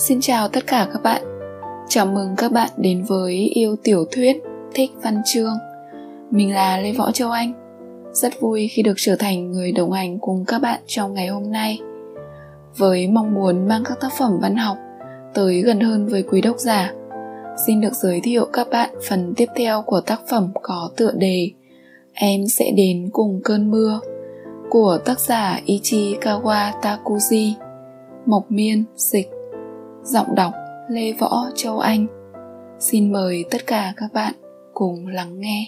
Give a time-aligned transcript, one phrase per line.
[0.00, 1.22] Xin chào tất cả các bạn.
[1.88, 4.42] Chào mừng các bạn đến với Yêu Tiểu Thuyết
[4.74, 5.54] Thích Văn Chương.
[6.30, 7.52] Mình là Lê Võ Châu Anh.
[8.12, 11.52] Rất vui khi được trở thành người đồng hành cùng các bạn trong ngày hôm
[11.52, 11.78] nay.
[12.76, 14.76] Với mong muốn mang các tác phẩm văn học
[15.34, 16.92] tới gần hơn với quý độc giả,
[17.66, 21.50] Xin được giới thiệu các bạn phần tiếp theo của tác phẩm có tựa đề
[22.14, 24.00] Em sẽ đến cùng cơn mưa
[24.70, 27.52] của tác giả Ichikawa Takuji,
[28.26, 29.39] Mộc Miên Dịch.
[30.02, 30.52] Giọng đọc
[30.88, 32.06] Lê Võ Châu Anh.
[32.78, 34.34] Xin mời tất cả các bạn
[34.74, 35.66] cùng lắng nghe.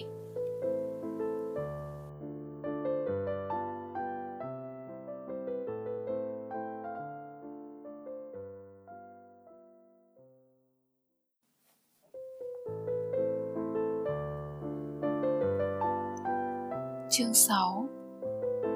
[17.10, 17.86] Chương 6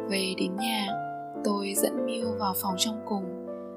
[0.09, 0.87] Về đến nhà,
[1.45, 3.36] tôi dẫn Miu vào phòng trong cùng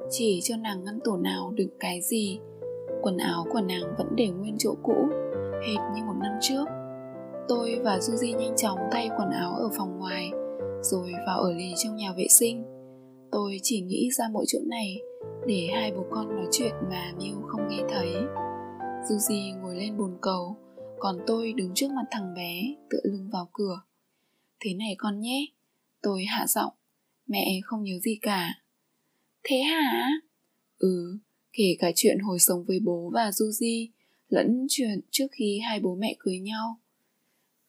[0.09, 2.39] chỉ cho nàng ngăn tủ nào đựng cái gì.
[3.01, 5.07] Quần áo của nàng vẫn để nguyên chỗ cũ,
[5.67, 6.65] hệt như một năm trước.
[7.47, 10.31] Tôi và Suzy nhanh chóng thay quần áo ở phòng ngoài,
[10.81, 12.63] rồi vào ở lì trong nhà vệ sinh.
[13.31, 14.97] Tôi chỉ nghĩ ra mỗi chỗ này
[15.47, 18.13] để hai bố con nói chuyện mà Miu không nghe thấy.
[19.09, 20.57] Suzy ngồi lên bồn cầu,
[20.99, 23.81] còn tôi đứng trước mặt thằng bé tựa lưng vào cửa.
[24.59, 25.45] Thế này con nhé.
[26.01, 26.73] Tôi hạ giọng,
[27.27, 28.49] mẹ không nhớ gì cả.
[29.43, 30.09] Thế hả?
[30.77, 31.17] Ừ,
[31.53, 33.87] kể cả chuyện hồi sống với bố và Suzy,
[34.29, 36.79] lẫn chuyện trước khi hai bố mẹ cưới nhau.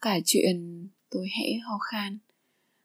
[0.01, 2.19] Cả chuyện tôi hễ ho khan.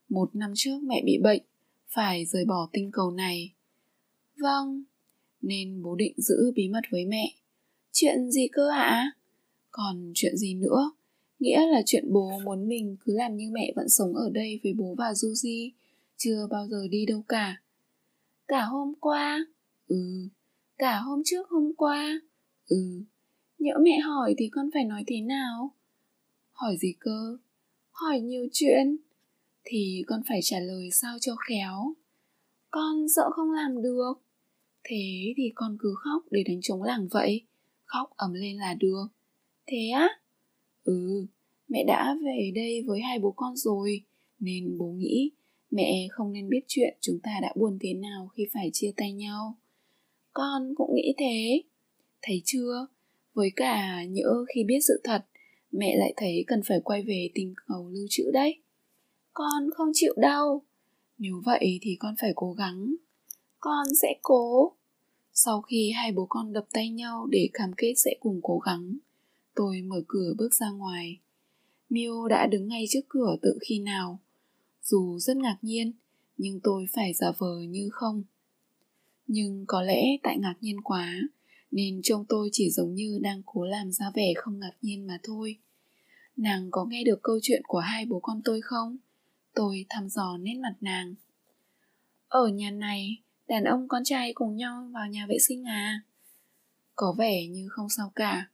[0.09, 1.41] Một năm trước mẹ bị bệnh,
[1.89, 3.53] phải rời bỏ tinh cầu này.
[4.37, 4.83] Vâng,
[5.41, 7.33] nên bố định giữ bí mật với mẹ.
[7.91, 9.11] Chuyện gì cơ ạ?
[9.71, 10.91] Còn chuyện gì nữa?
[11.39, 14.73] Nghĩa là chuyện bố muốn mình cứ làm như mẹ vẫn sống ở đây với
[14.73, 15.71] bố và Suzy,
[16.17, 17.61] chưa bao giờ đi đâu cả.
[18.47, 19.45] Cả hôm qua?
[19.87, 20.27] Ừ.
[20.77, 22.21] Cả hôm trước hôm qua?
[22.67, 23.03] Ừ.
[23.59, 25.71] Nhỡ mẹ hỏi thì con phải nói thế nào?
[26.51, 27.37] Hỏi gì cơ?
[27.91, 28.97] Hỏi nhiều chuyện.
[29.63, 31.93] Thì con phải trả lời sao cho khéo.
[32.71, 34.13] Con sợ không làm được.
[34.83, 37.41] Thế thì con cứ khóc để đánh trống làng vậy.
[37.85, 39.07] Khóc ấm lên là được.
[39.67, 40.09] Thế á?
[40.83, 41.25] Ừ,
[41.67, 44.01] mẹ đã về đây với hai bố con rồi,
[44.39, 45.31] nên bố nghĩ
[45.75, 49.13] mẹ không nên biết chuyện chúng ta đã buồn thế nào khi phải chia tay
[49.13, 49.55] nhau.
[50.33, 51.61] Con cũng nghĩ thế.
[52.21, 52.87] Thấy chưa?
[53.33, 55.25] Với cả nhỡ khi biết sự thật,
[55.71, 58.61] mẹ lại thấy cần phải quay về tình cầu lưu trữ đấy.
[59.33, 60.63] Con không chịu đâu
[61.17, 62.95] nếu vậy thì con phải cố gắng.
[63.59, 64.71] Con sẽ cố.
[65.33, 68.97] Sau khi hai bố con đập tay nhau để cam kết sẽ cùng cố gắng,
[69.55, 71.19] tôi mở cửa bước ra ngoài.
[71.89, 74.19] Miu đã đứng ngay trước cửa tự khi nào
[74.85, 75.93] dù rất ngạc nhiên,
[76.37, 78.23] nhưng tôi phải giả vờ như không.
[79.27, 81.13] Nhưng có lẽ tại ngạc nhiên quá,
[81.71, 85.19] nên trông tôi chỉ giống như đang cố làm ra vẻ không ngạc nhiên mà
[85.23, 85.57] thôi.
[86.37, 88.97] Nàng có nghe được câu chuyện của hai bố con tôi không?
[89.53, 91.15] Tôi thăm dò nét mặt nàng.
[92.27, 96.01] Ở nhà này, đàn ông con trai cùng nhau vào nhà vệ sinh à?
[96.95, 98.49] Có vẻ như không sao cả.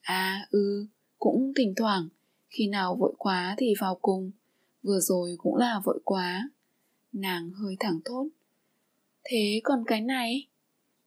[0.00, 0.86] À ừ
[1.18, 2.08] cũng thỉnh thoảng,
[2.48, 4.30] khi nào vội quá thì vào cùng
[4.82, 6.50] vừa rồi cũng là vội quá.
[7.12, 8.28] Nàng hơi thẳng thốt.
[9.24, 10.48] Thế còn cái này?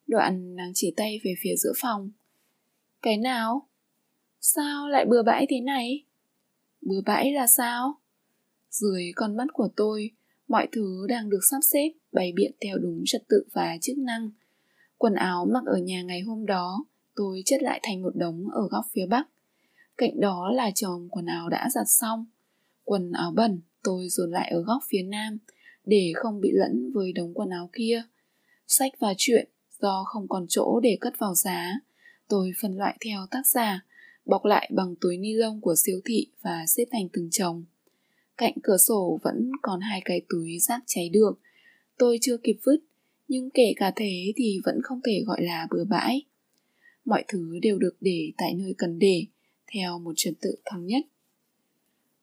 [0.07, 2.11] Đoạn nàng chỉ tay về phía giữa phòng.
[3.01, 3.67] Cái nào?
[4.41, 6.03] Sao lại bừa bãi thế này?
[6.81, 7.99] Bừa bãi là sao?
[8.69, 10.11] Dưới con mắt của tôi,
[10.47, 14.29] mọi thứ đang được sắp xếp, bày biện theo đúng trật tự và chức năng.
[14.97, 18.67] Quần áo mặc ở nhà ngày hôm đó, tôi chất lại thành một đống ở
[18.71, 19.27] góc phía bắc.
[19.97, 22.25] Cạnh đó là chồng quần áo đã giặt xong
[22.85, 25.37] quần áo bẩn, tôi dồn lại ở góc phía nam
[25.85, 28.03] để không bị lẫn với đống quần áo kia.
[28.67, 31.73] Sách và chuyện do không còn chỗ để cất vào giá,
[32.27, 33.85] tôi phân loại theo tác giả,
[34.25, 37.65] bọc lại bằng túi ni lông của siêu thị và xếp thành từng chồng.
[38.37, 41.39] Cạnh cửa sổ vẫn còn hai cái túi rác cháy được,
[41.97, 42.77] tôi chưa kịp vứt,
[43.27, 46.21] nhưng kể cả thế thì vẫn không thể gọi là bừa bãi.
[47.05, 49.25] Mọi thứ đều được để tại nơi cần để,
[49.73, 51.05] theo một trật tự thống nhất.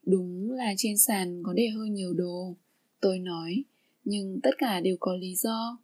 [0.06, 2.56] Đúng là trên sàn có để hơi nhiều đồ,
[3.00, 3.64] Tôi nói,
[4.04, 5.78] Nhưng tất cả đều có lý do.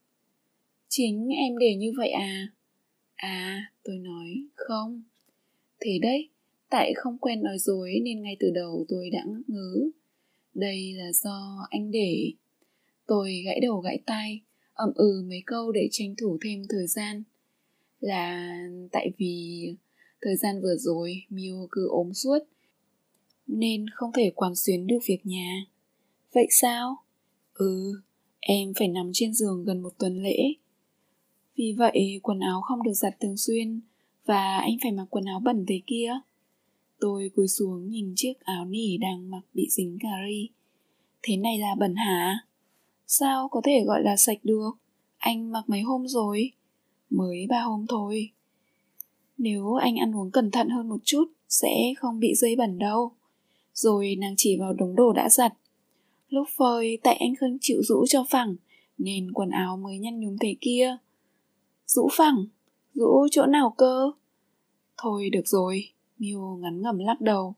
[0.89, 2.49] Chính em để như vậy à?
[3.15, 5.03] À tôi nói, Không.
[5.81, 6.29] Thế đấy,
[6.71, 9.91] Tại không quen nói dối nên ngay từ đầu tôi đã ngắc ngứ.
[10.55, 12.33] Đây là do anh để.
[13.07, 14.41] Tôi gãy đầu gãy tay
[14.73, 17.23] ậm ừ mấy câu để tranh thủ thêm thời gian.
[18.01, 18.53] Là
[18.93, 19.65] tại vì
[20.23, 22.39] Thời gian vừa rồi Miu cứ ốm suốt
[23.49, 25.65] nên không thể quán xuyến được việc nhà.
[26.35, 26.97] Vậy sao?
[27.55, 28.01] Ừ,
[28.41, 30.39] em phải nằm trên giường gần một tuần lễ.
[31.57, 33.81] Vì vậy quần áo không được giặt thường xuyên
[34.25, 36.11] và anh phải mặc quần áo bẩn thế kia.
[37.01, 40.49] Tôi cúi xuống nhìn chiếc áo nỉ đang mặc bị dính cà ri.
[41.23, 42.39] Thế này là bẩn hả?
[43.07, 44.71] Sao có thể gọi là sạch được?
[45.19, 46.53] Anh mặc mấy hôm rồi?
[47.11, 48.31] Mới ba hôm thôi.
[49.39, 53.13] Nếu anh ăn uống cẩn thận hơn một chút, sẽ không bị dây bẩn đâu.
[53.79, 55.53] Rồi nàng chỉ vào đống đồ đã giặt.
[56.29, 58.57] Lúc phơi, tại anh không chịu rũ cho phẳng,
[58.99, 60.97] nên quần áo mới nhăn nhúm thế kia.
[61.87, 62.47] Rũ phẳng?
[62.95, 64.13] Rũ chỗ nào cơ?
[64.97, 65.89] Thôi được rồi,
[66.19, 67.55] Miu ngắn ngẩm lắc đầu.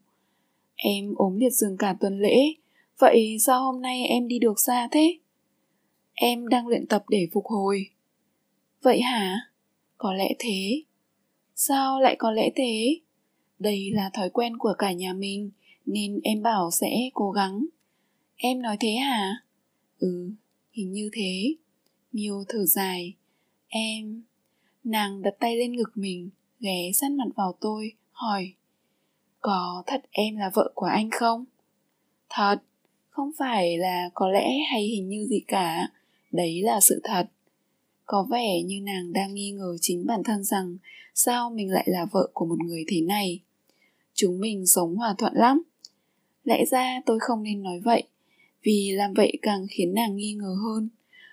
[0.77, 2.55] Em ốm liệt giường cả tuần lễ,
[2.99, 5.19] vậy sao hôm nay em đi được xa thế?
[6.13, 7.87] Em đang luyện tập để phục hồi.
[8.83, 9.41] Vậy hả?
[9.99, 10.83] Có lẽ thế.
[11.55, 13.01] Sao lại có lẽ thế?
[13.59, 15.51] Đây là thói quen của cả nhà mình,
[15.87, 17.67] nên em bảo sẽ cố gắng.
[18.37, 19.35] Em nói thế hả?
[19.99, 20.31] Ừ,
[20.73, 21.55] hình như thế.
[22.12, 23.15] Miu thở dài.
[23.69, 24.23] Em...
[24.85, 26.31] Nàng đặt tay lên ngực mình,
[26.61, 28.53] ghé sát mặt vào tôi, hỏi
[29.41, 31.44] Có thật em là vợ của anh không?
[32.29, 32.56] Thật,
[33.09, 35.88] không phải là có lẽ hay hình như gì cả,
[36.33, 37.26] đấy là sự thật.
[38.06, 40.76] Có vẻ như nàng đang nghi ngờ chính bản thân rằng
[41.15, 43.41] sao mình lại là vợ của một người thế này.
[44.15, 45.62] Chúng mình sống hòa thuận lắm.
[46.45, 48.03] Lẽ ra tôi không nên nói vậy,
[48.63, 50.89] vì làm vậy càng khiến nàng nghi ngờ hơn.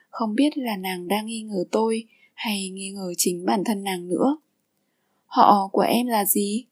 [0.09, 4.07] Không biết là nàng đang nghi ngờ tôi hay nghi ngờ chính bản thân nàng
[4.07, 4.37] nữa.
[5.25, 6.65] Họ của em là gì?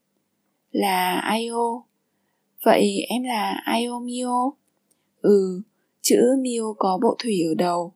[0.72, 1.84] Là Io.
[2.64, 4.52] Vậy em là Io Mio?
[5.22, 5.62] Ừ,
[6.02, 7.94] chữ Mio có bộ thủy ở đầu.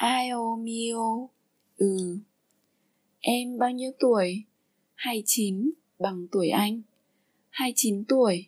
[0.00, 1.28] Io Mio.
[1.76, 2.18] Ừ.
[3.20, 4.42] Em bao nhiêu tuổi?
[4.94, 6.82] 29, bằng tuổi anh.
[7.50, 8.46] 29 tuổi.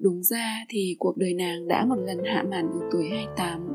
[0.00, 3.74] Đúng ra thì cuộc đời nàng đã một lần hạ màn ở tuổi 28.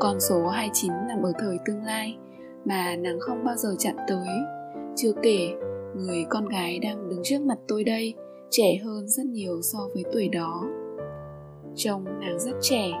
[0.00, 2.16] Con số 29 nằm ở thời tương lai
[2.64, 4.28] mà nàng không bao giờ chạm tới.
[4.96, 5.48] Chưa kể,
[5.96, 8.14] người con gái đang đứng trước mặt tôi đây
[8.50, 10.64] trẻ hơn rất nhiều so với tuổi đó.
[11.74, 12.92] Trông nàng rất trẻ,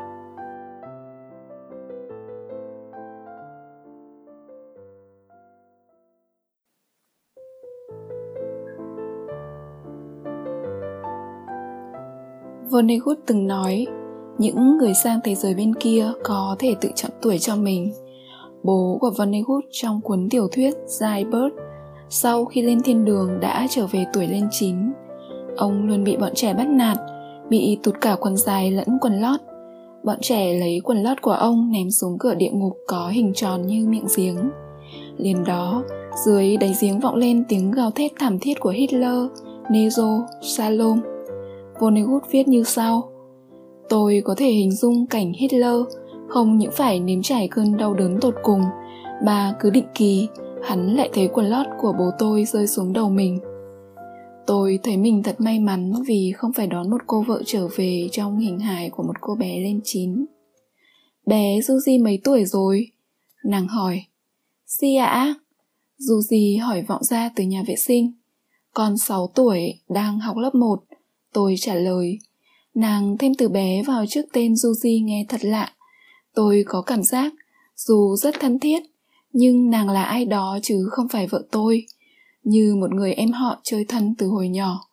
[12.70, 13.86] Vonnegut từng nói,
[14.38, 17.92] những người sang thế giới bên kia có thể tự chọn tuổi cho mình.
[18.62, 21.54] Bố của Vonnegut trong cuốn tiểu thuyết Dài Bird
[22.10, 24.76] sau khi lên thiên đường đã trở về tuổi lên chín.
[25.56, 26.96] Ông luôn bị bọn trẻ bắt nạt,
[27.48, 29.40] bị tụt cả quần dài lẫn quần lót.
[30.04, 33.66] Bọn trẻ lấy quần lót của ông ném xuống cửa địa ngục có hình tròn
[33.66, 34.50] như miệng giếng.
[35.16, 35.82] Liền đó,
[36.26, 39.24] dưới đáy giếng vọng lên tiếng gào thét thảm thiết của Hitler,
[39.68, 41.00] Nezo, Salom
[41.80, 43.12] Vonnegut viết như sau.
[43.88, 45.76] Tôi có thể hình dung cảnh Hitler
[46.28, 48.62] không những phải nếm trải cơn đau đớn tột cùng,
[49.24, 50.28] mà cứ định kỳ,
[50.62, 53.38] hắn lại thấy quần lót của bố tôi rơi xuống đầu mình.
[54.46, 58.08] Tôi thấy mình thật may mắn vì không phải đón một cô vợ trở về
[58.12, 60.24] trong hình hài của một cô bé lên chín.
[61.26, 62.86] Bé Suzy mấy tuổi rồi?
[63.44, 64.02] Nàng hỏi.
[64.66, 65.34] Si ạ.
[65.98, 68.12] Suzy hỏi vọng ra từ nhà vệ sinh.
[68.74, 70.80] Con 6 tuổi đang học lớp 1
[71.32, 72.18] Tôi trả lời,
[72.74, 75.72] nàng thêm từ bé vào trước tên Yuji nghe thật lạ.
[76.34, 77.32] Tôi có cảm giác,
[77.76, 78.82] dù rất thân thiết,
[79.32, 81.86] nhưng nàng là ai đó chứ không phải vợ tôi,
[82.42, 84.88] như một người em họ chơi thân từ hồi nhỏ.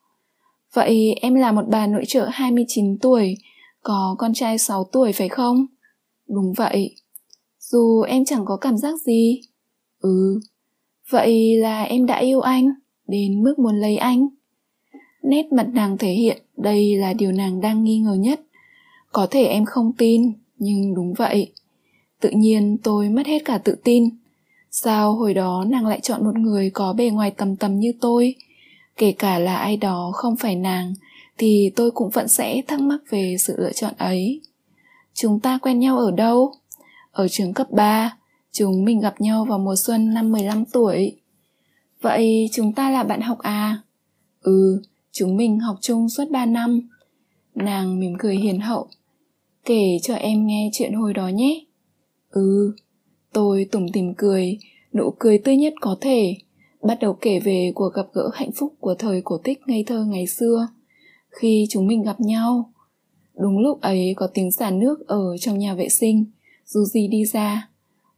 [0.74, 3.38] Vậy em là một bà nội trợ 29 tuổi,
[3.84, 5.65] có con trai 6 tuổi phải không?
[6.27, 6.96] Đúng vậy.
[7.60, 9.42] Dù em chẳng có cảm giác gì.
[10.00, 10.39] Ừ.
[11.10, 12.70] Vậy là em đã yêu anh,
[13.08, 14.27] đến mức muốn lấy anh.
[15.25, 18.41] Nét mặt nàng thể hiện đây là điều nàng đang nghi ngờ nhất.
[19.12, 21.51] Có thể em không tin, nhưng đúng vậy.
[22.20, 24.10] Tự nhiên tôi mất hết cả tự tin.
[24.72, 28.36] Sao hồi đó nàng lại chọn một người có bề ngoài tầm tầm như tôi?
[28.98, 30.94] Kể cả là ai đó không phải nàng,
[31.38, 34.41] thì tôi cũng vẫn sẽ thắc mắc về sự lựa chọn ấy.
[35.13, 36.53] Chúng ta quen nhau ở đâu?
[37.12, 38.17] Ở trường cấp 3,
[38.51, 41.15] chúng mình gặp nhau vào mùa xuân năm 15 tuổi.
[42.01, 43.82] Vậy chúng ta là bạn học à?
[44.41, 44.82] Ừ,
[45.18, 46.90] Chúng mình học chung suốt 3 năm.
[47.56, 48.88] Nàng mỉm cười hiền hậu.
[49.66, 51.66] Kể cho em nghe chuyện hồi đó nhé.
[52.30, 52.76] Ừ,
[53.34, 54.58] tôi tủm tỉm cười,
[54.94, 56.36] nụ cười tươi nhất có thể.
[56.82, 60.06] Bắt đầu kể về cuộc gặp gỡ hạnh phúc của thời cổ tích ngây thơ
[60.06, 60.68] ngày xưa.
[61.30, 62.72] Khi chúng mình gặp nhau.
[63.36, 66.26] Đúng lúc ấy có tiếng xả nước ở trong nhà vệ sinh.
[66.66, 67.70] Dù gì đi ra.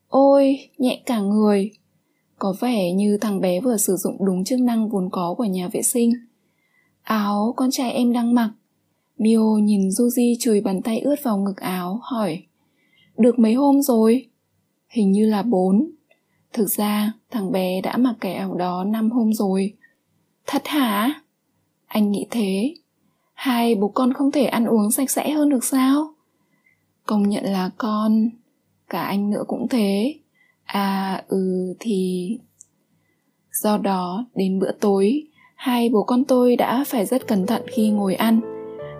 [0.07, 1.71] Ôi, nhẹ cả người.
[2.39, 5.67] Có vẻ như thằng bé vừa sử dụng đúng chức năng vốn có của nhà
[5.67, 6.13] vệ sinh
[7.07, 8.51] Áo con trai em đang mặc
[9.17, 12.43] Mio nhìn Juji chùi bàn tay ướt vào ngực áo hỏi
[13.17, 14.29] Được mấy hôm rồi?
[14.87, 15.91] Hình như là bốn
[16.53, 19.73] Thực ra, thằng bé đã mặc cái áo đó năm hôm rồi.
[20.47, 21.21] Thật hả?
[21.87, 22.73] Anh nghĩ thế.
[23.33, 26.13] Hai bố con không thể ăn uống sạch sẽ hơn được sao?
[27.05, 28.29] Công nhận là con.
[28.89, 30.15] Cả anh nữa cũng thế.
[30.63, 32.29] À, ừ thì...
[33.51, 35.26] Do đó, đến bữa tối,
[35.57, 38.39] hai bố con tôi đã phải rất cẩn thận khi ngồi ăn.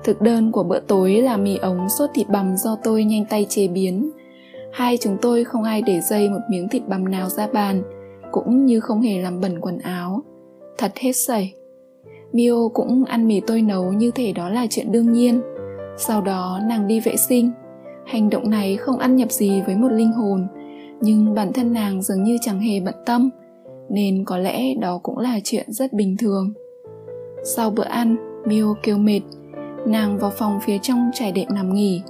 [0.04, 3.46] Thực đơn của bữa tối là mì ống sốt thịt bằm do tôi nhanh tay
[3.50, 4.12] chế biến.
[4.74, 7.84] Hai chúng tôi không ai để dây một miếng thịt bằm nào ra bàn,
[8.32, 10.22] cũng như không hề làm bẩn quần áo.
[10.78, 11.54] Thật hết sẩy.
[12.32, 15.42] Mio cũng ăn mì tôi nấu như thể đó là chuyện đương nhiên.
[15.98, 17.52] Sau đó nàng đi vệ sinh.
[18.06, 20.48] Hành động này không ăn nhập gì với một linh hồn,
[21.02, 23.30] nhưng bản thân nàng dường như chẳng hề bận tâm,
[23.90, 26.54] nên có lẽ đó cũng là chuyện rất bình thường.
[27.44, 28.16] Sau bữa ăn,
[28.46, 29.22] Mio kêu mệt,
[29.88, 32.02] nàng vào phòng phía trong trải đệm nằm nghỉ.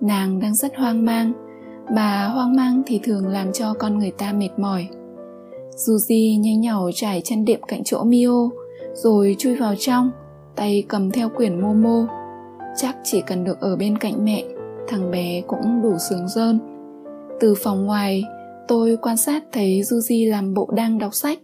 [0.00, 1.32] Nàng đang rất hoang mang,
[1.96, 4.88] bà hoang mang thì thường làm cho con người ta mệt mỏi.
[5.76, 8.50] Yuji nhanh nhỏ trải chân đệm cạnh chỗ Mio,
[8.94, 10.10] rồi chui vào trong,
[10.56, 12.06] tay cầm theo quyển Momo.
[12.76, 14.44] Chắc chỉ cần được ở bên cạnh mẹ,
[14.88, 16.58] thằng bé cũng đủ sướng rơn.
[17.40, 18.24] Từ phòng ngoài,
[18.68, 21.38] tôi quan sát thấy Juji làm bộ đang đọc sách,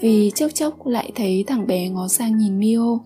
[0.00, 2.98] vì chốc chốc lại thấy thằng bé ngó sang nhìn Mio.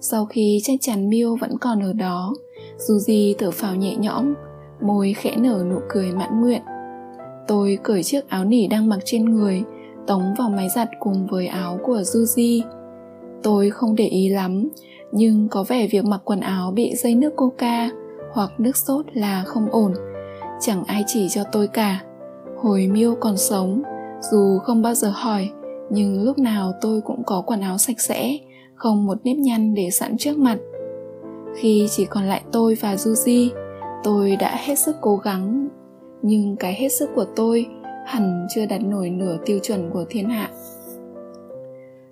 [0.00, 2.34] Sau khi chắc chắn Mio vẫn còn ở đó,
[2.78, 4.34] Juji thở phào nhẹ nhõm,
[4.80, 6.62] môi khẽ nở nụ cười mãn nguyện.
[7.48, 9.62] Tôi cởi chiếc áo nỉ đang mặc trên người,
[10.06, 12.62] tống vào máy giặt cùng với áo của Juji.
[13.42, 14.68] Tôi không để ý lắm,
[15.12, 17.90] nhưng có vẻ việc mặc quần áo bị dây nước coca
[18.32, 19.94] hoặc nước sốt là không ổn.
[20.60, 22.00] Chẳng ai chỉ cho tôi cả.
[22.62, 23.82] Hồi Miêu còn sống,
[24.30, 25.50] dù không bao giờ hỏi,
[25.90, 28.38] nhưng lúc nào tôi cũng có quần áo sạch sẽ,
[28.74, 30.58] không một nếp nhăn để sẵn trước mặt.
[31.56, 33.50] Khi chỉ còn lại tôi và Juji,
[34.04, 35.68] tôi đã hết sức cố gắng,
[36.22, 37.66] nhưng cái hết sức của tôi
[38.06, 40.50] hẳn chưa đạt nổi nửa tiêu chuẩn của thiên hạ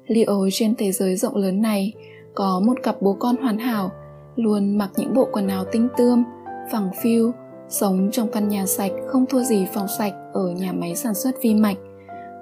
[0.07, 1.93] liệu trên thế giới rộng lớn này
[2.35, 3.91] có một cặp bố con hoàn hảo
[4.37, 6.25] luôn mặc những bộ quần áo tinh tươm
[6.73, 7.33] phẳng phiu
[7.69, 11.43] sống trong căn nhà sạch không thua gì phòng sạch ở nhà máy sản xuất
[11.43, 11.77] vi mạch.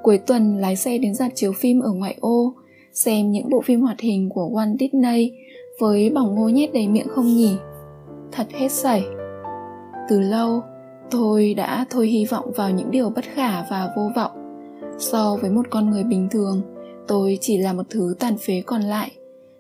[0.02, 2.54] Cuối tuần, lái xe đến dạp chiếu phim ở ngoại ô,
[2.93, 5.33] xem những bộ phim hoạt hình của Walt Disney
[5.81, 7.57] với bỏng ngô nhét đầy miệng không nhỉ
[8.33, 9.04] thật hết sảy.
[10.09, 10.62] Từ lâu,
[11.11, 14.31] tôi đã thôi hy vọng vào những điều bất khả và vô vọng.
[14.99, 16.62] So với một con người bình thường,
[17.09, 19.11] tôi chỉ là một thứ tàn phế còn lại,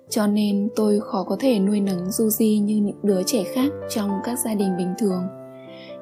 [0.08, 4.10] cho nên tôi khó có thể nuôi nấng Juji như những đứa trẻ khác trong
[4.24, 5.22] các gia đình bình thường.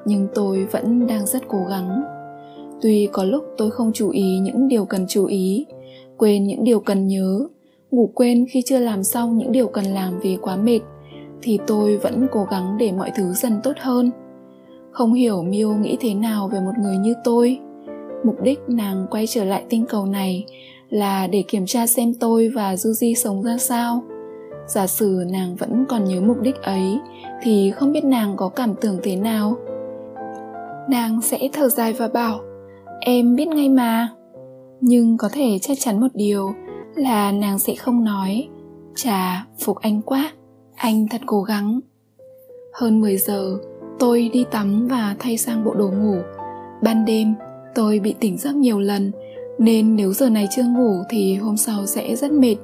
[0.05, 2.03] Nhưng tôi vẫn đang rất cố gắng.
[2.81, 5.65] Tuy có lúc tôi không chú ý những điều cần chú ý,
[6.17, 7.47] quên những điều cần nhớ,
[7.91, 10.79] ngủ quên khi chưa làm xong những điều cần làm vì quá mệt,
[11.41, 14.11] thì tôi vẫn cố gắng để mọi thứ dần tốt hơn.
[14.91, 17.59] Không hiểu miêu nghĩ thế nào về một người như tôi.
[18.23, 20.45] Mục đích nàng quay trở lại tinh cầu này
[20.89, 24.03] là để kiểm tra xem tôi và Juji sống ra sao.
[24.67, 26.99] Giả sử nàng vẫn còn nhớ mục đích ấy
[27.41, 29.57] thì không biết nàng có cảm tưởng thế nào.
[30.89, 32.39] Nàng sẽ thở dài và bảo,
[32.99, 34.09] em biết ngay mà.
[34.81, 36.53] Nhưng có thể chắc chắn một điều
[36.95, 38.47] là nàng sẽ không nói,
[38.95, 40.31] chà, phục anh quá,
[40.75, 41.79] anh thật cố gắng.
[42.73, 43.57] Hơn 10 giờ,
[43.99, 46.15] tôi đi tắm và thay sang bộ đồ ngủ.
[46.83, 47.33] Ban đêm,
[47.75, 49.11] tôi bị tỉnh giấc nhiều lần
[49.59, 52.55] nên nếu giờ này chưa ngủ thì hôm sau sẽ rất mệt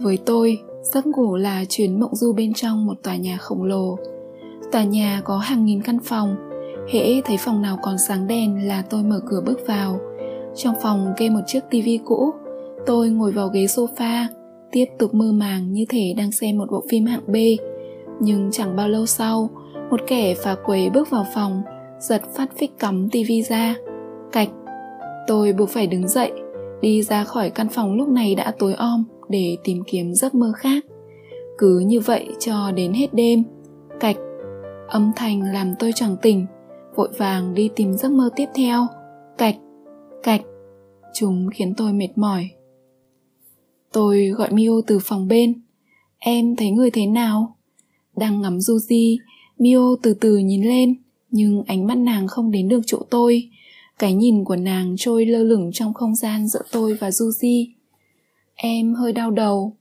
[0.00, 3.98] với tôi giấc ngủ là chuyến mộng du bên trong một tòa nhà khổng lồ
[4.72, 6.36] tòa nhà có hàng nghìn căn phòng
[6.88, 10.00] hễ thấy phòng nào còn sáng đèn là tôi mở cửa bước vào.
[10.56, 12.30] Trong phòng kê một chiếc tivi cũ,
[12.86, 14.24] tôi ngồi vào ghế sofa,
[14.72, 17.36] tiếp tục mơ màng như thể đang xem một bộ phim hạng b.
[18.20, 19.50] Nhưng chẳng bao lâu sau,
[19.90, 21.62] một kẻ phá quấy bước vào phòng,
[22.00, 23.74] giật phát phích cắm tivi ra.
[24.32, 24.48] Cạch,
[25.26, 26.32] tôi buộc phải đứng dậy,
[26.80, 30.52] đi ra khỏi căn phòng lúc này đã tối om để tìm kiếm giấc mơ
[30.56, 30.84] khác.
[31.58, 33.42] Cứ như vậy cho đến hết đêm.
[34.00, 34.16] Cạch,
[34.88, 36.46] âm thanh làm tôi chẳng tỉnh
[36.94, 38.86] vội vàng đi tìm giấc mơ tiếp theo
[39.38, 39.56] cạch
[40.22, 40.42] cạch
[41.14, 42.50] chúng khiến tôi mệt mỏi
[43.92, 45.60] tôi gọi mio từ phòng bên
[46.18, 47.54] em thấy người thế nào
[48.16, 49.16] đang ngắm Juji,
[49.58, 50.94] Mio từ từ nhìn lên,
[51.30, 53.50] nhưng ánh mắt nàng không đến được chỗ tôi.
[53.98, 57.66] Cái nhìn của nàng trôi lơ lửng trong không gian giữa tôi và Juji.
[58.54, 59.76] Em hơi đau đầu.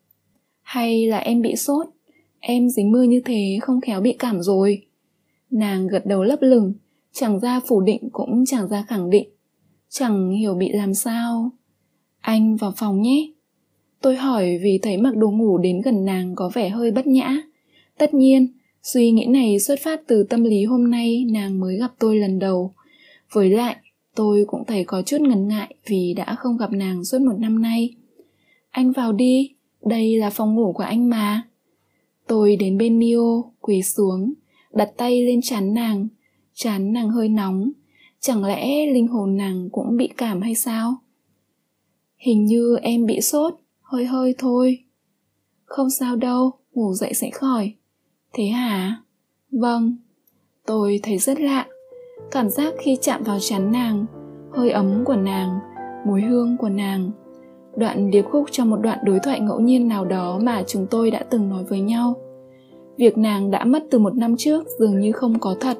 [0.61, 1.87] Hay là em bị sốt?
[2.39, 4.85] Em dính mưa như thế không khéo bị cảm rồi.
[5.51, 6.73] Nàng gật đầu lấp lửng,
[7.13, 9.29] chẳng ra phủ định cũng chẳng ra khẳng định.
[9.89, 11.51] Chẳng hiểu bị làm sao.
[12.19, 13.31] Anh vào phòng nhé.
[14.01, 17.41] Tôi hỏi vì thấy mặc đồ ngủ đến gần nàng có vẻ hơi bất nhã.
[17.97, 18.47] Tất nhiên,
[18.83, 22.39] suy nghĩ này xuất phát từ tâm lý hôm nay nàng mới gặp tôi lần
[22.39, 22.73] đầu.
[23.31, 23.75] Với lại,
[24.15, 27.61] Tôi cũng thấy có chút ngần ngại vì đã không gặp nàng suốt một năm
[27.61, 27.95] nay.
[28.71, 29.51] Anh vào đi,
[29.81, 31.41] đây là phòng ngủ của anh mà.
[32.27, 34.33] Tôi đến bên Mio, quỳ xuống,
[34.73, 36.07] đặt tay lên chán nàng.
[36.53, 37.71] Chán nàng hơi nóng,
[38.19, 40.95] chẳng lẽ linh hồn nàng cũng bị cảm hay sao?
[42.17, 44.83] Hình như em bị sốt, hơi hơi thôi.
[45.65, 47.73] Không sao đâu, ngủ dậy sẽ khỏi.
[48.33, 49.01] Thế hả?
[49.51, 49.95] Vâng.
[50.65, 51.65] Tôi thấy rất lạ.
[52.31, 54.05] Cảm giác khi chạm vào chán nàng,
[54.51, 55.59] hơi ấm của nàng,
[56.05, 57.11] mùi hương của nàng.
[57.77, 61.11] Đoạn điệp khúc trong một đoạn đối thoại ngẫu nhiên nào đó mà chúng tôi
[61.11, 62.15] đã từng nói với nhau.
[62.97, 65.77] Việc nàng đã mất từ một năm trước dường như không có thật.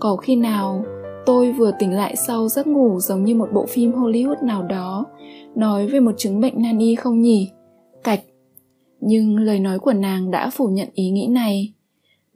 [0.00, 0.84] Có khi nào
[1.26, 5.06] tôi vừa tỉnh lại sau giấc ngủ giống như một bộ phim Hollywood nào đó
[5.54, 7.50] nói về một chứng bệnh nan y không nhỉ?
[8.04, 8.20] Cạch.
[9.00, 11.72] Nhưng lời nói của nàng đã phủ nhận ý nghĩ này.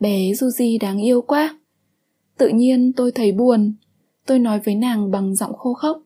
[0.00, 1.58] Bé Yuji đáng yêu quá.
[2.38, 3.74] Tự nhiên tôi thấy buồn.
[4.26, 6.02] Tôi nói với nàng bằng giọng khô khốc.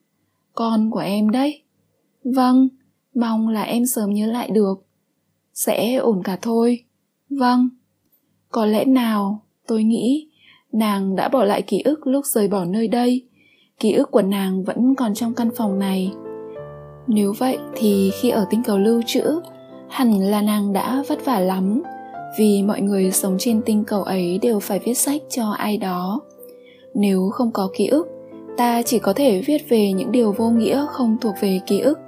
[0.55, 1.63] Con của em đấy.
[2.25, 2.69] Vâng,
[3.15, 4.75] mong là em sớm nhớ lại được.
[5.55, 6.85] Sẽ ổn cả thôi.
[7.31, 7.69] Vâng.
[8.49, 10.28] Có lẽ nào, tôi nghĩ,
[10.73, 13.23] nàng đã bỏ lại ký ức lúc rời bỏ nơi đây.
[13.81, 16.13] Ký ức của nàng vẫn còn trong căn phòng này.
[17.07, 19.41] Nếu vậy thì khi ở tinh cầu lưu trữ,
[19.89, 21.83] hẳn là nàng đã vất vả lắm
[22.37, 26.21] vì mọi người sống trên tinh cầu ấy đều phải viết sách cho ai đó
[26.95, 28.09] nếu không có ký ức
[28.57, 31.99] ta chỉ có thể viết về những điều vô nghĩa không thuộc về ký ức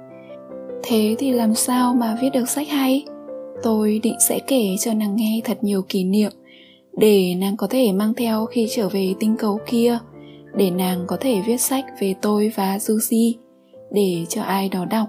[0.83, 3.05] thế thì làm sao mà viết được sách hay
[3.63, 6.31] tôi định sẽ kể cho nàng nghe thật nhiều kỷ niệm
[7.01, 9.97] để nàng có thể mang theo khi trở về tinh cầu kia.
[10.55, 13.33] Để nàng có thể viết sách về tôi và Suzy.
[13.91, 15.07] Để cho ai đó đọc.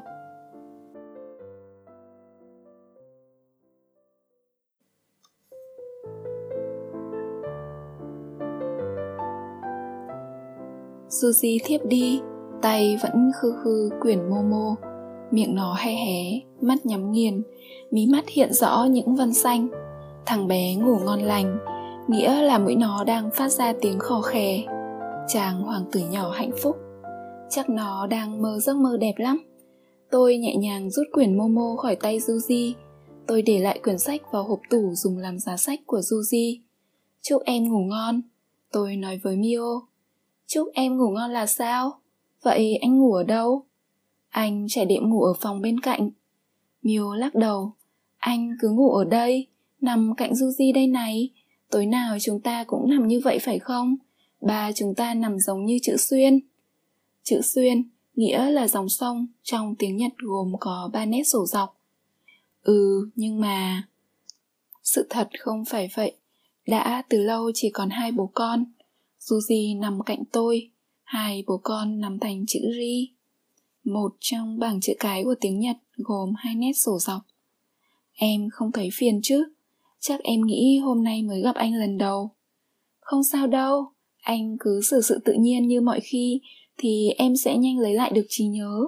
[11.08, 12.20] Suzy thiếp đi,
[12.62, 14.76] tay vẫn khư khư quyển Momo,
[15.30, 17.42] miệng nó hay hé, mắt nhắm nghiền,
[17.90, 19.68] mí mắt hiện rõ những vân xanh.
[20.26, 21.58] Thằng bé ngủ ngon lành,
[22.08, 24.62] nghĩa là mũi nó đang phát ra tiếng khò khè.
[25.28, 26.76] Chàng hoàng tử nhỏ hạnh phúc,
[27.50, 29.38] chắc nó đang mơ giấc mơ đẹp lắm.
[30.10, 32.72] Tôi nhẹ nhàng rút quyển Momo khỏi tay Yuji.
[33.26, 36.58] Tôi để lại quyển sách vào hộp tủ dùng làm giá sách của Yuji.
[37.22, 38.22] Chúc em ngủ ngon,
[38.72, 39.80] tôi nói với Mio.
[40.46, 41.92] Chúc em ngủ ngon là sao?
[42.42, 43.64] Vậy anh ngủ ở đâu?
[44.28, 46.10] Anh trải đệm ngủ ở phòng bên cạnh.
[46.82, 47.72] mio lắc đầu.
[48.18, 49.46] Anh cứ ngủ ở đây,
[49.80, 51.30] nằm cạnh Suzy đây này.
[51.72, 53.96] Tối nào chúng ta cũng nằm như vậy phải không?
[54.40, 56.40] Ba chúng ta nằm giống như chữ xuyên.
[57.22, 57.82] Chữ xuyên
[58.14, 61.80] nghĩa là dòng sông trong tiếng Nhật gồm có ba nét sổ dọc.
[62.62, 63.88] Ừ, nhưng mà...
[64.82, 66.16] Sự thật không phải vậy.
[66.66, 68.64] Đã từ lâu chỉ còn hai bố con.
[69.18, 70.70] dù gì nằm cạnh tôi,
[71.02, 73.10] hai bố con nằm thành chữ ri.
[73.84, 77.22] Một trong bảng chữ cái của tiếng Nhật gồm hai nét sổ dọc.
[78.12, 79.44] Em không thấy phiền chứ?
[80.04, 82.30] Chắc em nghĩ hôm nay mới gặp anh lần đầu.
[83.00, 83.86] Không sao đâu,
[84.22, 86.40] anh cứ xử sự tự nhiên như mọi khi
[86.78, 88.84] thì em sẽ nhanh lấy lại được trí nhớ.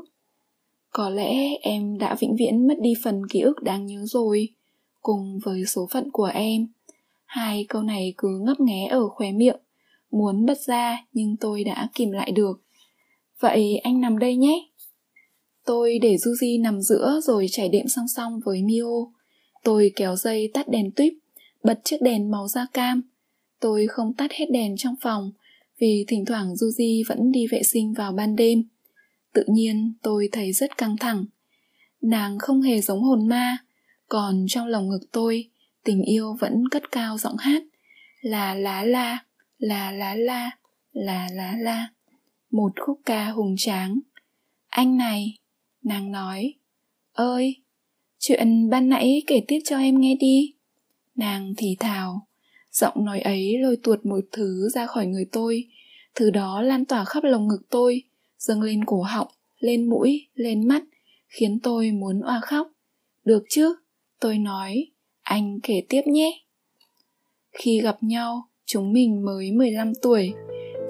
[0.91, 4.49] Có lẽ em đã vĩnh viễn mất đi phần ký ức đáng nhớ rồi,
[5.01, 6.67] cùng với số phận của em.
[7.25, 9.61] Hai câu này cứ ngấp nghé ở khóe miệng
[10.11, 12.63] muốn bật ra nhưng tôi đã kìm lại được.
[13.41, 14.69] Vậy anh nằm đây nhé.
[15.65, 19.14] Tôi để Yuji nằm giữa rồi trải đệm song song với Mio.
[19.65, 21.13] Tôi kéo dây tắt đèn tuyếp,
[21.63, 23.03] bật chiếc đèn màu da cam.
[23.61, 25.33] Tôi không tắt hết đèn trong phòng
[25.79, 28.65] vì thỉnh thoảng Yuji vẫn đi vệ sinh vào ban đêm.
[29.33, 31.25] Tự nhiên tôi thấy rất căng thẳng.
[32.01, 33.57] Nàng không hề giống hồn ma,
[34.09, 35.51] còn trong lòng ngực tôi,
[35.85, 37.63] tình yêu vẫn cất cao giọng hát
[38.21, 39.25] là lá la
[39.59, 40.51] là lá la,
[40.93, 41.89] là lá la.
[42.51, 44.01] Một khúc ca hùng tráng.
[44.69, 45.39] Anh này,
[45.83, 46.55] nàng nói,
[47.13, 47.57] ơi,
[48.27, 50.55] chuyện ban nãy kể tiếp cho em nghe đi.
[51.15, 52.27] Nàng thì thào,
[52.73, 55.69] giọng nói ấy lôi tuột một thứ ra khỏi người tôi,
[56.15, 58.03] thứ đó lan tỏa khắp lồng ngực tôi,
[58.39, 60.83] dâng lên cổ họng, lên mũi, lên mắt,
[61.29, 62.69] khiến tôi muốn oa khóc.
[63.25, 63.75] Được chứ?
[64.21, 64.87] Tôi nói,
[65.23, 66.41] anh kể tiếp nhé.
[67.53, 70.33] Khi gặp nhau, Chúng mình mới 15 tuổi,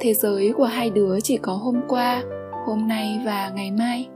[0.01, 2.25] thế giới của hai đứa chỉ có hôm qua,
[2.67, 4.07] hôm nay và ngày mai.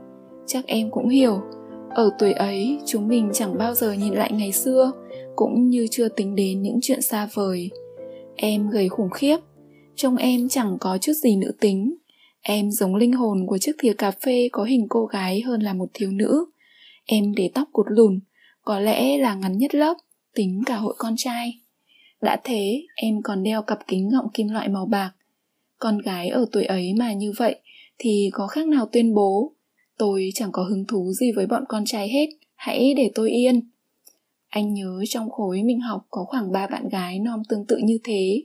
[0.45, 1.41] Chắc em cũng hiểu,
[1.89, 4.91] ở tuổi ấy chúng mình chẳng bao giờ nhìn lại ngày xưa,
[5.35, 7.69] cũng như chưa tính đến những chuyện xa vời.
[8.35, 9.37] Em gầy khủng khiếp,
[9.95, 11.95] trông em chẳng có chút gì nữ tính.
[12.41, 15.73] Em giống linh hồn của chiếc thìa cà phê có hình cô gái hơn là
[15.73, 16.45] một thiếu nữ.
[17.05, 18.19] Em để tóc cột lùn,
[18.61, 19.97] có lẽ là ngắn nhất lớp,
[20.35, 21.59] tính cả hội con trai.
[22.21, 25.11] Đã thế, em còn đeo cặp kính gọng kim loại màu bạc.
[25.79, 27.55] Con gái ở tuổi ấy mà như vậy
[27.97, 29.53] thì có khác nào tuyên bố
[29.99, 33.69] tôi chẳng có hứng thú gì với bọn con trai hết, hãy để tôi yên.
[34.49, 37.97] Anh nhớ trong khối mình học có khoảng ba bạn gái non tương tự như
[38.03, 38.43] thế,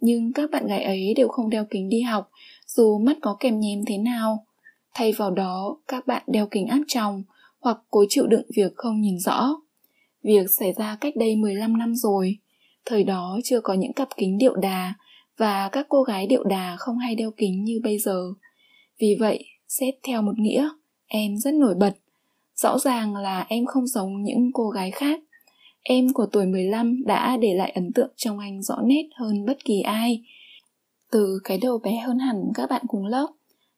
[0.00, 2.30] nhưng các bạn gái ấy đều không đeo kính đi học,
[2.66, 4.46] dù mắt có kèm nhem thế nào.
[4.94, 7.22] Thay vào đó, các bạn đeo kính áp tròng
[7.60, 9.48] hoặc cố chịu đựng việc không nhìn rõ.
[10.22, 12.38] Việc xảy ra cách đây 15 năm rồi.
[12.84, 14.94] Thời đó chưa có những cặp kính điệu đà
[15.36, 18.32] và các cô gái điệu đà không hay đeo kính như bây giờ.
[19.00, 20.68] Vì vậy, xét theo một nghĩa
[21.06, 21.92] em rất nổi bật
[22.56, 25.20] rõ ràng là em không giống những cô gái khác
[25.88, 29.64] em của tuổi 15 đã để lại ấn tượng trong anh rõ nét hơn bất
[29.64, 30.22] kỳ ai.
[31.10, 33.26] Từ cái đầu bé hơn hẳn các bạn cùng lớp,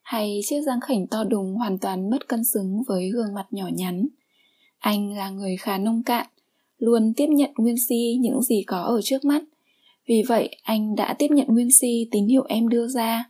[0.01, 3.67] hay chiếc răng khảnh to đùng hoàn toàn mất cân xứng với gương mặt nhỏ
[3.73, 4.07] nhắn.
[4.79, 6.27] Anh là người khá nông cạn,
[6.77, 9.43] luôn tiếp nhận nguyên si những gì có ở trước mắt.
[10.07, 13.29] Vì vậy, anh đã tiếp nhận nguyên si tín hiệu em đưa ra.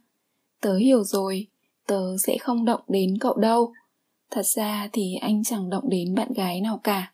[0.61, 1.47] Tớ hiểu rồi,
[1.87, 3.73] tớ sẽ không động đến cậu đâu.
[4.31, 7.13] Thật ra thì anh chẳng động đến bạn gái nào cả.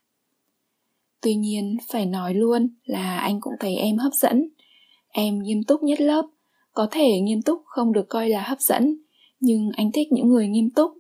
[1.21, 4.49] Tuy nhiên, phải nói luôn là anh cũng thấy em hấp dẫn.
[5.12, 6.25] Em nghiêm túc nhất lớp,
[6.73, 8.97] có thể nghiêm túc không được coi là hấp dẫn,
[9.39, 10.91] nhưng anh thích những người nghiêm túc.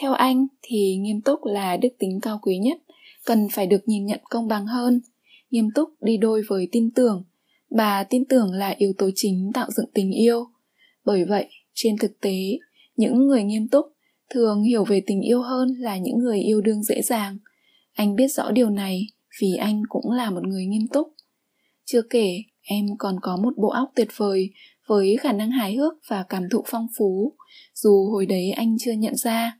[0.00, 2.78] Theo anh thì nghiêm túc là đức tính cao quý nhất,
[3.24, 5.00] cần phải được nhìn nhận công bằng hơn.
[5.50, 7.24] Nghiêm túc đi đôi với tin tưởng,
[7.70, 10.46] và tin tưởng là yếu tố chính tạo dựng tình yêu.
[11.04, 12.58] Bởi vậy, trên thực tế,
[12.96, 13.86] những người nghiêm túc
[14.34, 17.38] thường hiểu về tình yêu hơn là những người yêu đương dễ dàng.
[17.92, 19.06] Anh biết rõ điều này
[19.40, 21.14] vì anh cũng là một người nghiêm túc.
[21.84, 24.50] Chưa kể, em còn có một bộ óc tuyệt vời
[24.86, 27.32] với khả năng hài hước và cảm thụ phong phú,
[27.74, 29.58] dù hồi đấy anh chưa nhận ra.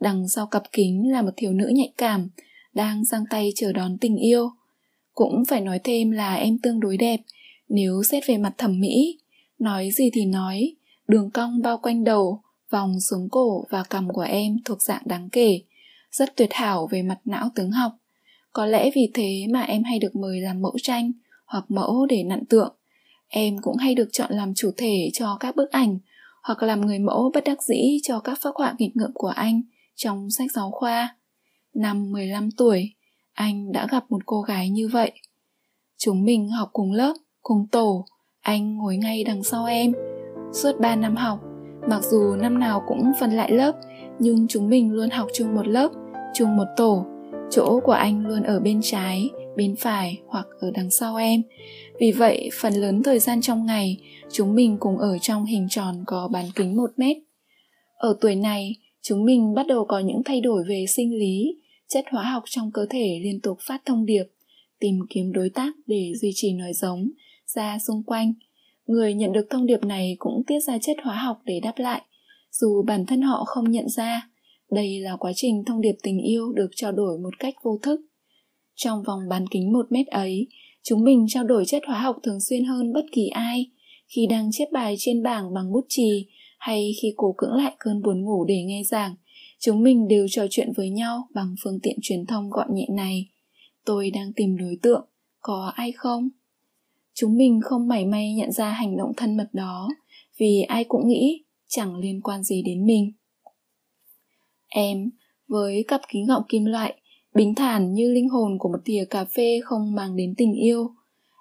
[0.00, 2.28] Đằng sau cặp kính là một thiếu nữ nhạy cảm,
[2.72, 4.50] đang giang tay chờ đón tình yêu.
[5.12, 7.20] Cũng phải nói thêm là em tương đối đẹp,
[7.68, 9.18] nếu xét về mặt thẩm mỹ.
[9.58, 10.74] Nói gì thì nói,
[11.08, 12.43] đường cong bao quanh đầu,
[12.74, 15.60] vòng xuống cổ và cằm của em thuộc dạng đáng kể,
[16.10, 17.92] rất tuyệt hảo về mặt não tướng học.
[18.52, 21.12] Có lẽ vì thế mà em hay được mời làm mẫu tranh
[21.46, 22.74] hoặc mẫu để nặn tượng.
[23.28, 25.98] Em cũng hay được chọn làm chủ thể cho các bức ảnh
[26.42, 29.62] hoặc làm người mẫu bất đắc dĩ cho các phác họa nghịch ngợm của anh
[29.94, 31.16] trong sách giáo khoa.
[31.74, 32.92] Năm 15 tuổi,
[33.32, 35.12] anh đã gặp một cô gái như vậy.
[35.98, 38.06] Chúng mình học cùng lớp, cùng tổ,
[38.40, 39.92] anh ngồi ngay đằng sau em.
[40.52, 41.40] Suốt 3 năm học,
[41.88, 43.72] mặc dù năm nào cũng phân lại lớp,
[44.18, 45.88] nhưng chúng mình luôn học chung một lớp,
[46.34, 47.06] chung một tổ.
[47.50, 51.42] Chỗ của anh luôn ở bên trái bên phải hoặc ở đằng sau em.
[52.00, 54.00] Vì vậy phần lớn thời gian trong ngày
[54.32, 57.16] chúng mình cùng ở trong hình tròn có bán kính một mét.
[57.96, 61.56] Ở tuổi này chúng mình bắt đầu có những thay đổi về sinh lý
[61.88, 64.24] chất hóa học trong cơ thể liên tục phát thông điệp
[64.80, 67.10] tìm kiếm đối tác để duy trì nòi giống
[67.46, 68.32] ra xung quanh
[68.86, 72.02] người nhận được thông điệp này cũng tiết ra chất hóa học để đáp lại
[72.50, 74.28] dù bản thân họ không nhận ra
[74.74, 78.00] đây là quá trình thông điệp tình yêu được trao đổi một cách vô thức.
[78.74, 80.46] Trong vòng bán kính một mét ấy,
[80.82, 83.70] chúng mình trao đổi chất hóa học thường xuyên hơn bất kỳ ai
[84.08, 86.26] khi đang chép bài trên bảng bằng bút chì
[86.58, 89.14] hay khi cố cưỡng lại cơn buồn ngủ để nghe giảng.
[89.58, 93.28] Chúng mình đều trò chuyện với nhau bằng phương tiện truyền thông gọn nhẹ này.
[93.84, 95.06] Tôi đang tìm đối tượng,
[95.40, 96.28] có ai không?
[97.14, 99.88] Chúng mình không mảy may nhận ra hành động thân mật đó,
[100.38, 103.12] vì ai cũng nghĩ chẳng liên quan gì đến mình.
[104.68, 105.10] Em,
[105.48, 106.94] với cặp kính gọng kim loại,
[107.34, 110.90] bình thản như linh hồn của một thìa cà phê không mang đến tình yêu.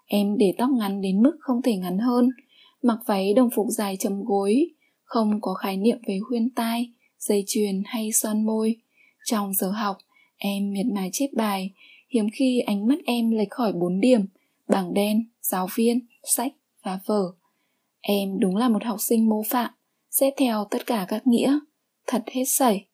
[0.06, 2.30] Em để tóc ngắn đến mức không thể ngắn hơn,
[2.82, 4.68] mặc váy đồng phục dài chấm gối,
[5.04, 8.76] không có khái niệm về khuyên tai, dây chuyền hay son môi.
[9.26, 9.98] Trong giờ học,
[10.38, 11.72] em miệt mài chép bài,
[12.10, 14.22] hiếm khi ánh mắt em lệch khỏi bốn điểm,
[14.68, 16.54] bảng đen, giáo viên, sách
[16.84, 17.24] và vở.
[18.02, 19.72] Em đúng là một học sinh mô phạm,
[20.10, 21.60] xét theo tất cả các nghĩa,
[22.08, 22.88] thật hết sảy.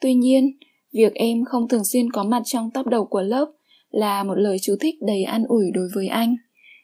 [0.00, 0.58] Tuy nhiên,
[0.92, 3.52] việc em không thường xuyên có mặt trong top đầu của lớp
[3.90, 6.36] là một lời chú thích đầy an ủi đối với anh.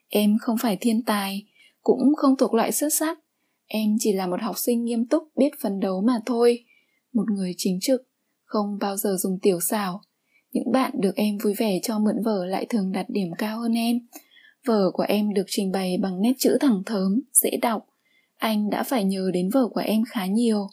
[0.09, 1.47] Em không phải thiên tài,
[1.83, 3.19] cũng không thuộc loại xuất sắc.
[3.67, 6.65] Em chỉ là một học sinh nghiêm túc biết phấn đấu mà thôi.
[7.12, 8.03] Một người chính trực,
[8.45, 10.01] không bao giờ dùng tiểu xảo.
[10.53, 13.73] Những bạn được em vui vẻ cho mượn vở lại thường đặt điểm cao hơn
[13.73, 14.01] em.
[14.66, 17.87] Vở của em được trình bày bằng nét chữ thẳng thớm, dễ đọc.
[18.38, 20.66] Anh đã phải nhờ đến vở của em khá nhiều.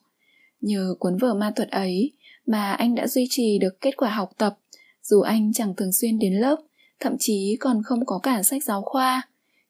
[0.62, 2.12] Nhờ cuốn vở ma thuật ấy,
[2.50, 4.58] mà anh đã duy trì được kết quả học tập
[5.04, 6.56] dù anh chẳng thường xuyên đến lớp
[7.00, 9.22] thậm chí còn không có cả sách giáo khoa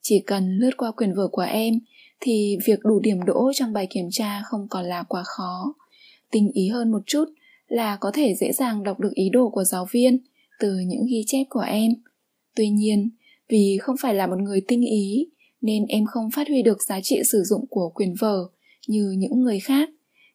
[0.01, 1.79] chỉ cần lướt qua quyển vở của em
[2.19, 5.73] thì việc đủ điểm đỗ trong bài kiểm tra không còn là quá khó
[6.31, 7.25] tinh ý hơn một chút
[7.67, 10.17] là có thể dễ dàng đọc được ý đồ của giáo viên
[10.59, 11.91] từ những ghi chép của em
[12.55, 13.09] tuy nhiên
[13.49, 15.27] vì không phải là một người tinh ý,
[15.61, 18.49] nên em không phát huy được giá trị sử dụng của quyền vở
[18.87, 19.89] như những người khác.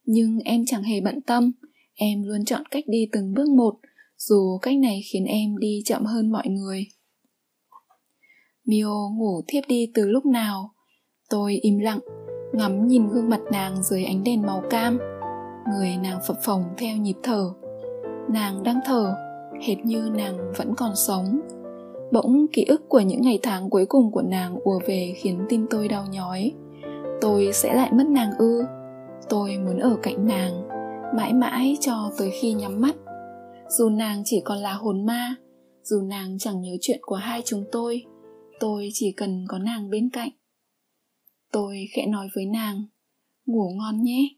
[0.05, 1.53] Nhưng em chẳng hề bận tâm,
[1.94, 3.74] em luôn chọn cách đi từng bước một,
[4.18, 6.87] dù cách này khiến em đi chậm hơn mọi người.
[8.64, 10.74] Mio ngủ thiếp đi từ lúc nào.
[11.31, 12.00] Tôi im lặng,
[12.53, 14.98] ngắm nhìn gương mặt nàng dưới ánh đèn màu cam.
[15.70, 17.50] Người nàng phập phồng theo nhịp thở.
[18.31, 19.14] Nàng đang thở,
[19.62, 21.40] hệt như nàng vẫn còn sống
[22.14, 25.66] bỗng ký ức của những ngày tháng cuối cùng của nàng ùa về khiến tim
[25.70, 26.53] tôi đau nhói.
[27.20, 28.62] Tôi sẽ lại mất nàng ư.
[29.29, 30.68] Tôi muốn ở cạnh nàng,
[31.16, 32.96] mãi mãi cho tới khi nhắm mắt.
[33.68, 35.35] Dù nàng chỉ còn là hồn ma,
[35.83, 38.05] dù nàng chẳng nhớ chuyện của hai chúng tôi
[38.61, 40.31] tôi chỉ cần có nàng bên cạnh.
[41.53, 42.85] Tôi khẽ nói với nàng,
[43.46, 44.29] ngủ ngon nhé.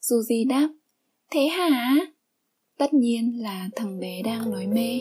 [0.00, 0.68] Dù gì đáp,
[1.30, 1.96] thế hả?
[2.78, 5.00] Tất nhiên là thằng bé đang nói mê.